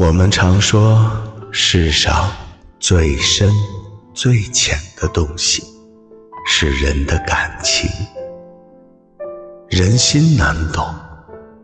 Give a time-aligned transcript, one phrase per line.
[0.00, 1.10] 我们常说，
[1.50, 2.30] 世上
[2.78, 3.50] 最深、
[4.14, 5.64] 最浅的东西
[6.46, 7.90] 是人的感情。
[9.68, 10.88] 人心难懂，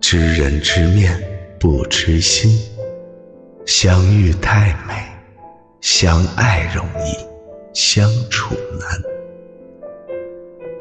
[0.00, 1.16] 知人知面
[1.60, 2.58] 不知心。
[3.66, 4.94] 相遇太美，
[5.80, 7.14] 相爱容易，
[7.72, 9.00] 相处难。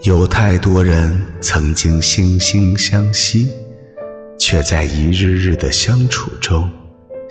[0.01, 3.47] 有太多人曾经惺惺相惜，
[4.39, 6.67] 却在一日日的相处中。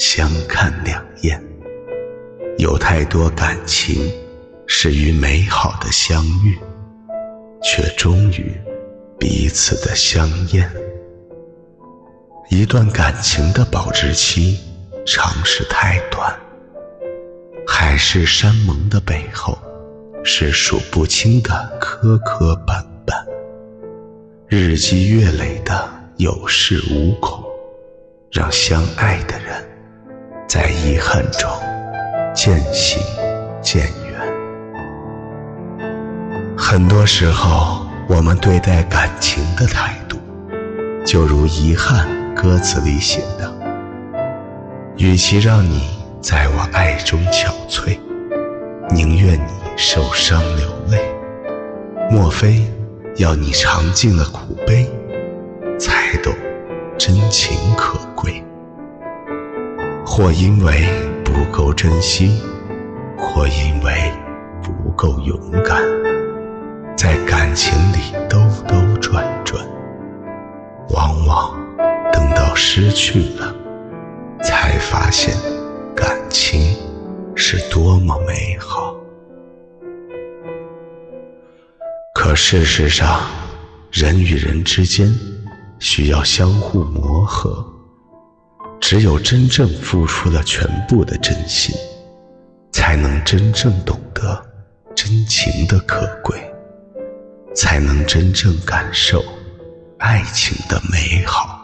[0.05, 1.41] 相看两厌，
[2.59, 4.13] 有太多感情
[4.67, 6.59] 是与美好的相遇，
[7.63, 8.53] 却终于
[9.17, 10.69] 彼此的相厌。
[12.51, 14.59] 一段感情的保质期
[15.07, 16.37] 常是太短，
[17.65, 19.57] 海誓山盟的背后
[20.25, 23.25] 是数不清的磕磕绊绊，
[24.49, 27.41] 日积月累的有恃无恐，
[28.33, 29.72] 让相爱的人。
[30.47, 31.51] 在遗憾中
[32.35, 33.03] 渐行
[33.61, 34.21] 渐远。
[36.57, 40.19] 很多时候，我们对待感情的态度，
[41.05, 43.53] 就如《遗憾》歌词里写的
[44.97, 45.89] ：“与其让你
[46.21, 47.99] 在我爱中憔悴，
[48.91, 51.01] 宁愿你受伤流泪。
[52.11, 52.67] 莫非
[53.17, 54.91] 要你尝尽了苦悲，
[55.79, 56.35] 才懂
[56.99, 58.45] 真情可贵？”
[60.15, 60.87] 或因为
[61.25, 62.39] 不够珍惜，
[63.17, 64.13] 或因为
[64.63, 65.83] 不够勇敢，
[66.95, 68.39] 在感情里兜
[68.69, 69.67] 兜转转，
[70.91, 71.59] 往往
[72.13, 73.55] 等到失去了，
[74.43, 75.35] 才发现
[75.97, 76.77] 感情
[77.35, 78.95] 是多么美好。
[82.15, 83.23] 可事实上，
[83.91, 85.11] 人与人之间
[85.79, 87.67] 需要相互磨合。
[88.83, 91.73] 只有真正付出了全部的真心，
[92.73, 94.45] 才能真正懂得
[94.93, 96.37] 真情的可贵，
[97.55, 99.25] 才能真正感受
[99.99, 101.63] 爱情的美好。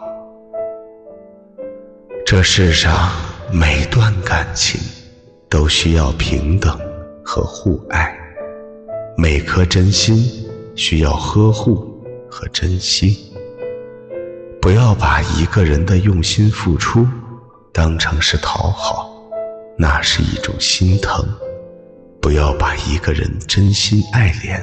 [2.25, 3.11] 这世上
[3.51, 4.79] 每段感情
[5.49, 6.79] 都需要平等
[7.23, 8.17] 和互爱，
[9.17, 12.01] 每颗真心需要呵护
[12.31, 13.28] 和珍惜。
[14.61, 17.07] 不要把一个人的用心付出
[17.71, 19.09] 当成是讨好，
[19.77, 21.23] 那是一种心疼；
[22.21, 24.61] 不要把一个人真心爱怜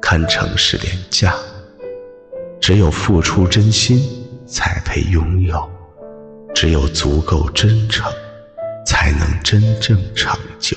[0.00, 1.34] 看成是廉价。
[2.60, 3.98] 只有付出真心，
[4.46, 5.56] 才配拥有；
[6.54, 8.12] 只有足够真诚，
[8.86, 10.76] 才能真正长久。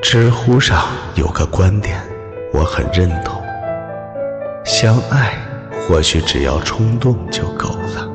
[0.00, 2.00] 知乎上有个观点，
[2.52, 3.37] 我很认同。
[4.70, 5.32] 相爱
[5.80, 8.06] 或许只要冲动就够了，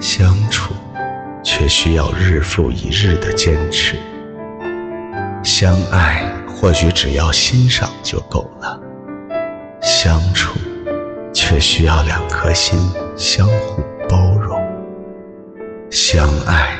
[0.00, 0.72] 相处
[1.42, 3.96] 却需要日复一日的坚持。
[5.42, 8.80] 相爱或许只要欣赏就够了，
[9.82, 10.60] 相处
[11.34, 12.78] 却需要两颗心
[13.16, 14.56] 相互包容。
[15.90, 16.76] 相爱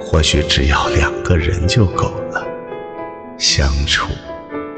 [0.00, 2.44] 或许只要两个人就够了，
[3.38, 4.08] 相处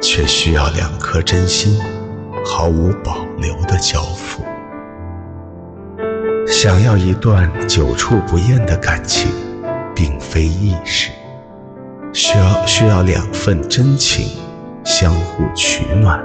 [0.02, 1.80] 却需要两颗真心。
[2.46, 4.42] 毫无保留的交付。
[6.46, 9.30] 想要一段久处不厌的感情，
[9.94, 11.10] 并非易事，
[12.12, 14.28] 需要需要两份真情
[14.84, 16.22] 相互取暖，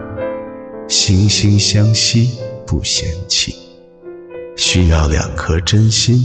[0.88, 3.56] 惺惺相惜不嫌弃，
[4.56, 6.20] 需要两颗真心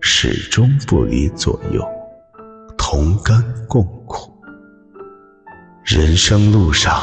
[0.00, 1.82] 始终不离左右，
[2.76, 4.32] 同甘共苦。
[5.84, 7.02] 人生路上。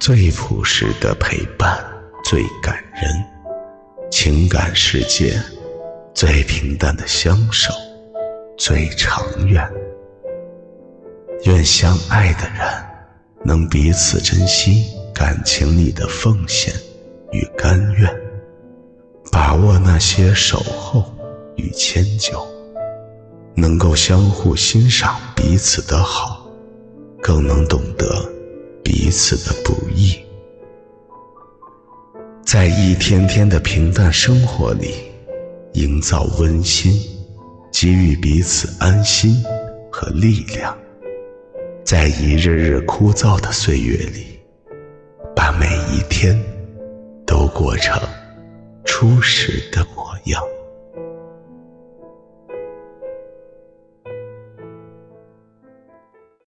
[0.00, 1.76] 最朴实的陪伴，
[2.30, 3.10] 最感人；
[4.10, 5.40] 情感世界
[6.12, 7.72] 最平淡的相守，
[8.58, 9.66] 最长远。
[11.46, 12.68] 愿相爱的人
[13.46, 14.84] 能彼此珍惜
[15.14, 16.74] 感情里的奉献
[17.32, 18.14] 与甘愿，
[19.32, 21.10] 把握那些守候
[21.56, 22.46] 与迁就，
[23.56, 26.46] 能够相互欣赏彼此的好，
[27.22, 28.06] 更能懂得。
[28.84, 30.18] 彼此的不易，
[32.50, 34.94] 在一天天的平淡生活里，
[35.74, 36.98] 营造温馨，
[37.70, 39.44] 给予彼此安心
[39.92, 40.74] 和力量；
[41.84, 44.40] 在一日日枯燥的岁月里，
[45.36, 46.42] 把每一天
[47.26, 48.00] 都过成
[48.82, 50.42] 初始的模样。